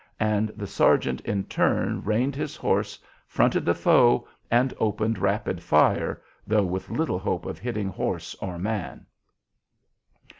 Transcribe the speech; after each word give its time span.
And 0.19 0.49
the 0.57 0.65
sergeant 0.65 1.21
in 1.21 1.43
turn 1.43 2.03
reined 2.03 2.35
his 2.35 2.55
horse, 2.55 2.97
fronted 3.27 3.65
the 3.65 3.75
foe, 3.75 4.27
and 4.49 4.73
opened 4.79 5.19
rapid 5.19 5.61
fire, 5.61 6.23
though 6.47 6.65
with 6.65 6.89
little 6.89 7.19
hope 7.19 7.45
of 7.45 7.59
hitting 7.59 7.89
horse 7.89 8.33
or 8.41 8.57
man. 8.57 9.05